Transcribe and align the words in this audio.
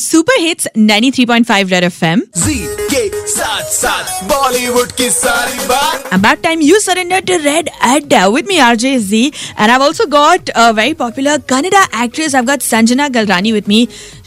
Super 0.00 0.40
hits 0.40 0.68
93.5 0.78 1.70
Red 1.70 1.84
FM 1.84 2.20
ji 2.36 2.54
के 2.92 3.26
साथ 3.28 3.64
साथ 3.72 4.22
बॉलीवुड 4.28 4.92
की 5.00 5.08
सारी 5.10 5.66
बात 5.66 6.06
About 6.16 6.40
time 6.44 6.62
you 6.66 6.78
surrender 6.84 7.18
to 7.30 7.36
Red 7.42 7.68
Adda 7.88 8.22
with 8.36 8.48
me, 8.50 8.56
RJ 8.68 8.92
Z. 9.10 9.20
And 9.56 9.72
I've 9.72 9.84
also 9.86 10.06
got 10.14 10.50
a 10.62 10.72
very 10.78 10.94
popular 11.02 11.34
Kannada 11.52 11.82
actress. 12.04 12.34
I've 12.40 12.46
got 12.46 12.64
Sanjana 12.68 13.08
Galrani 13.16 13.52
with 13.58 13.68
me. 13.72 13.78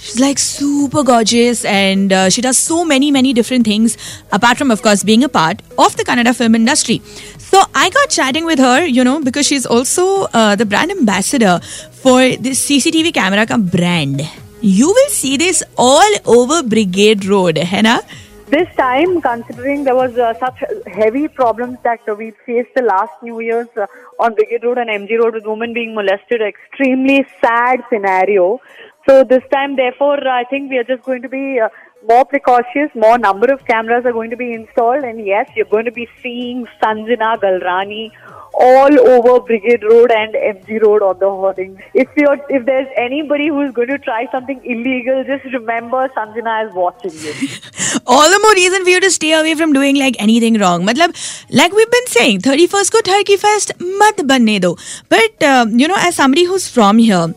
She's 0.03 0.19
like 0.25 0.43
super 0.43 1.03
gorgeous 1.09 1.65
and 1.65 2.13
uh, 2.13 2.29
she 2.29 2.45
does 2.47 2.61
so 2.69 2.85
many, 2.85 3.11
many 3.17 3.33
different 3.33 3.65
things, 3.71 3.97
apart 4.31 4.57
from, 4.57 4.71
of 4.77 4.81
course, 4.81 5.03
being 5.03 5.23
a 5.23 5.29
part 5.39 5.65
of 5.87 5.97
the 5.97 6.05
Kannada 6.11 6.35
film 6.35 6.55
industry. 6.55 7.01
So 7.49 7.63
I 7.73 7.89
got 7.89 8.09
chatting 8.19 8.45
with 8.45 8.59
her, 8.59 8.85
you 8.85 9.03
know, 9.03 9.19
because 9.21 9.47
she's 9.47 9.65
also 9.65 10.07
uh, 10.33 10.55
the 10.55 10.65
brand 10.65 10.91
ambassador 10.91 11.59
for 12.05 12.21
this 12.47 12.65
CCTV 12.69 13.13
camera 13.13 13.45
brand. 13.57 14.23
You 14.65 14.87
will 14.87 15.09
see 15.09 15.35
this 15.35 15.61
all 15.77 16.09
over 16.25 16.63
Brigade 16.63 17.25
Road, 17.25 17.57
है? 17.57 17.99
This 18.47 18.69
time, 18.77 19.19
considering 19.19 19.83
there 19.83 19.93
was 19.93 20.17
uh, 20.17 20.33
such 20.39 20.63
heavy 20.87 21.27
problems 21.27 21.79
that 21.83 21.99
uh, 22.07 22.15
we 22.15 22.31
faced 22.45 22.73
the 22.73 22.81
last 22.81 23.11
few 23.19 23.41
years 23.41 23.67
uh, 23.75 23.87
on 24.19 24.35
Brigade 24.35 24.63
Road 24.63 24.77
and 24.77 24.89
MG 24.89 25.19
Road 25.19 25.33
with 25.33 25.45
women 25.45 25.73
being 25.73 25.93
molested, 25.93 26.41
extremely 26.41 27.25
sad 27.41 27.83
scenario. 27.89 28.61
So 29.05 29.25
this 29.25 29.43
time, 29.51 29.75
therefore, 29.75 30.25
I 30.25 30.45
think 30.45 30.69
we 30.69 30.77
are 30.77 30.85
just 30.85 31.03
going 31.03 31.23
to 31.23 31.27
be 31.27 31.59
uh, 31.59 31.67
more 32.07 32.23
precautious. 32.23 32.89
More 32.95 33.17
number 33.17 33.51
of 33.51 33.65
cameras 33.65 34.05
are 34.05 34.13
going 34.13 34.29
to 34.29 34.37
be 34.37 34.53
installed, 34.53 35.03
and 35.03 35.25
yes, 35.25 35.49
you're 35.57 35.65
going 35.65 35.83
to 35.91 35.91
be 35.91 36.07
seeing 36.21 36.65
Sanjana 36.81 37.37
Galrani 37.37 38.11
all 38.53 38.99
over 38.99 39.39
Brigade 39.45 39.83
Road 39.83 40.11
and 40.11 40.33
MG 40.33 40.81
Road 40.81 41.01
on 41.01 41.19
the 41.19 41.29
hoardings. 41.29 41.79
If 41.93 42.07
you're, 42.15 42.37
if 42.49 42.65
there's 42.65 42.87
anybody 42.97 43.47
who 43.47 43.61
is 43.61 43.73
going 43.73 43.87
to 43.87 43.97
try 43.97 44.27
something 44.31 44.61
illegal, 44.63 45.23
just 45.23 45.45
remember 45.45 46.07
Sanjana 46.09 46.67
is 46.67 46.73
watching 46.73 47.11
you. 47.11 47.49
all 48.05 48.29
the 48.29 48.39
more 48.39 48.53
reason 48.53 48.83
for 48.83 48.89
you 48.89 48.99
to 48.99 49.11
stay 49.11 49.33
away 49.33 49.55
from 49.55 49.73
doing 49.73 49.95
like 49.95 50.15
anything 50.19 50.59
wrong. 50.59 50.85
Matlab, 50.85 51.15
like 51.51 51.71
we've 51.71 51.91
been 51.91 52.07
saying, 52.07 52.41
31st 52.41 52.91
ko 52.91 53.01
Turkey 53.01 53.37
Fest 53.37 53.71
mat 53.79 54.17
banne 54.27 54.59
do. 54.61 54.75
But, 55.09 55.43
um, 55.43 55.79
you 55.79 55.87
know, 55.87 55.97
as 55.97 56.15
somebody 56.15 56.45
who's 56.45 56.67
from 56.67 56.99
here, 56.99 57.33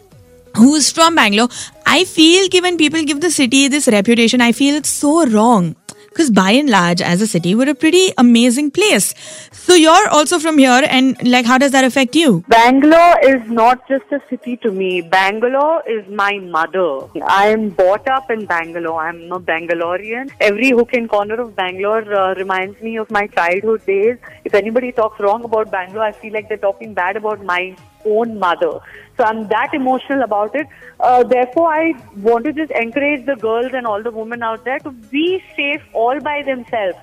who's 0.57 0.91
from 0.91 1.15
Bangalore, 1.15 1.49
I 1.87 2.05
feel 2.05 2.49
given 2.49 2.77
people 2.77 3.03
give 3.05 3.21
the 3.21 3.31
city 3.31 3.69
this 3.69 3.89
reputation, 3.89 4.41
I 4.41 4.53
feel 4.53 4.75
it's 4.75 4.89
so 4.91 5.27
wrong. 5.27 5.77
Because 6.17 6.31
by 6.31 6.53
and 6.53 6.71
large, 6.71 7.03
as 7.03 7.21
a 7.21 7.27
city, 7.27 7.55
we're 7.55 7.69
a 7.69 7.75
pretty 7.75 8.11
amazing 8.17 8.71
place. 8.71 9.15
So 9.53 9.75
you're 9.75 10.09
also 10.09 10.39
from 10.39 10.57
here, 10.57 10.83
and 10.89 11.15
like, 11.29 11.45
how 11.45 11.59
does 11.59 11.73
that 11.73 11.85
affect 11.85 12.17
you? 12.17 12.43
Bangalore 12.49 13.21
is 13.23 13.47
not 13.51 13.87
just 13.87 14.11
a 14.11 14.23
city 14.31 14.57
to 14.63 14.71
me. 14.73 15.03
Bangalore 15.03 15.83
is 15.87 16.09
my 16.09 16.39
mother. 16.39 17.01
I 17.23 17.49
am 17.49 17.69
brought 17.69 18.09
up 18.09 18.31
in 18.31 18.47
Bangalore. 18.47 19.03
I'm 19.03 19.31
a 19.31 19.39
Bangalorean. 19.39 20.33
Every 20.41 20.71
hook 20.71 20.95
and 20.95 21.07
corner 21.07 21.39
of 21.39 21.55
Bangalore 21.55 22.11
uh, 22.15 22.35
reminds 22.37 22.81
me 22.81 22.97
of 22.97 23.11
my 23.11 23.27
childhood 23.27 23.85
days. 23.85 24.17
If 24.47 24.55
anybody 24.55 24.93
talks 24.93 25.21
wrong 25.21 25.45
about 25.45 25.71
Bangalore, 25.71 26.05
I 26.05 26.13
feel 26.13 26.33
like 26.33 26.49
they're 26.49 26.57
talking 26.57 26.95
bad 26.95 27.17
about 27.17 27.45
my 27.45 27.77
own 28.07 28.39
mother. 28.39 28.79
So 29.17 29.25
I'm 29.25 29.49
that 29.49 29.75
emotional 29.75 30.23
about 30.23 30.55
it. 30.55 30.67
Uh, 31.01 31.23
therefore, 31.23 31.69
I 31.73 31.95
want 32.17 32.45
to 32.45 32.53
just 32.53 32.71
encourage 32.71 33.27
the 33.27 33.37
girls 33.37 33.73
and 33.73 33.87
all 33.87 34.03
the 34.03 34.11
women 34.11 34.43
out 34.43 34.65
there 34.65 34.79
to 34.81 34.91
be 34.91 35.43
safe 35.57 35.83
all 35.93 36.21
by 36.21 36.43
themselves. 36.43 36.99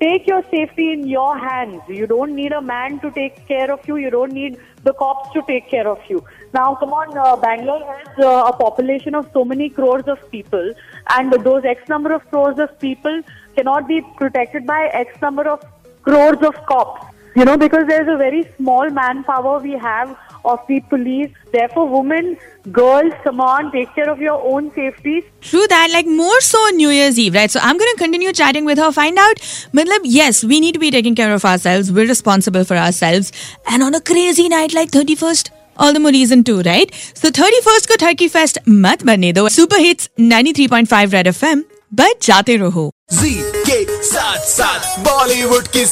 Take 0.00 0.26
your 0.26 0.42
safety 0.50 0.92
in 0.92 1.06
your 1.06 1.38
hands. 1.38 1.80
You 1.88 2.06
don't 2.06 2.34
need 2.34 2.52
a 2.52 2.60
man 2.60 2.98
to 3.00 3.10
take 3.10 3.46
care 3.46 3.72
of 3.72 3.86
you. 3.88 3.96
You 3.96 4.10
don't 4.10 4.32
need 4.32 4.58
the 4.82 4.92
cops 4.92 5.32
to 5.34 5.42
take 5.46 5.70
care 5.70 5.88
of 5.88 6.00
you. 6.08 6.22
Now, 6.52 6.74
come 6.74 6.92
on, 6.92 7.16
uh, 7.16 7.36
Bangalore 7.36 7.84
has 7.98 8.18
uh, 8.18 8.50
a 8.52 8.56
population 8.56 9.14
of 9.14 9.30
so 9.32 9.44
many 9.44 9.68
crores 9.70 10.04
of 10.06 10.18
people, 10.30 10.72
and 11.10 11.32
those 11.32 11.64
X 11.64 11.88
number 11.88 12.12
of 12.12 12.28
crores 12.28 12.58
of 12.58 12.78
people 12.80 13.22
cannot 13.56 13.88
be 13.88 14.02
protected 14.16 14.66
by 14.66 14.90
X 14.92 15.20
number 15.22 15.48
of 15.48 15.64
crores 16.02 16.42
of 16.42 16.54
cops. 16.66 17.06
You 17.36 17.44
know, 17.44 17.56
because 17.56 17.86
there's 17.88 18.08
a 18.08 18.16
very 18.16 18.48
small 18.56 18.90
manpower 18.90 19.58
we 19.58 19.72
have 19.72 20.16
of 20.44 20.60
the 20.68 20.80
police. 20.80 21.30
Therefore, 21.52 21.88
women, 21.88 22.36
girls, 22.72 23.12
come 23.22 23.40
on, 23.40 23.72
take 23.72 23.94
care 23.94 24.10
of 24.10 24.20
your 24.20 24.40
own 24.42 24.70
safety. 24.74 25.22
True 25.40 25.66
that, 25.68 25.88
like 25.92 26.06
more 26.06 26.40
so 26.40 26.68
New 26.68 26.90
Year's 26.90 27.18
Eve, 27.18 27.34
right? 27.34 27.50
So 27.50 27.60
I'm 27.62 27.78
going 27.78 27.90
to 27.92 27.98
continue 27.98 28.32
chatting 28.32 28.64
with 28.64 28.78
her, 28.78 28.92
find 28.92 29.18
out. 29.18 29.36
Matlab, 29.72 30.00
yes, 30.04 30.44
we 30.44 30.60
need 30.60 30.72
to 30.72 30.78
be 30.78 30.90
taking 30.90 31.14
care 31.14 31.34
of 31.34 31.44
ourselves. 31.44 31.92
We're 31.92 32.08
responsible 32.08 32.64
for 32.64 32.76
ourselves. 32.76 33.32
And 33.68 33.82
on 33.82 33.94
a 33.94 34.00
crazy 34.00 34.48
night 34.48 34.74
like 34.74 34.90
31st, 34.90 35.50
all 35.76 35.92
the 35.92 36.00
more 36.00 36.12
reason 36.12 36.44
too, 36.44 36.60
right? 36.62 36.92
So 37.14 37.30
31st 37.30 37.86
को 37.90 37.96
Turkey 37.98 38.28
Fest 38.28 38.58
मत 38.68 39.02
बनने 39.04 39.32
दो. 39.32 39.48
Super 39.48 39.78
hits 39.78 40.08
93.5 40.20 41.12
Red 41.12 41.26
FM 41.26 41.64
Bajaate 41.94 42.58
Raho. 42.60 42.90
जी 43.12 43.34
के 43.66 44.02
साथ 44.02 44.38
साथ 44.38 44.98
बॉलीवुड 45.04 45.66
की 45.68 45.84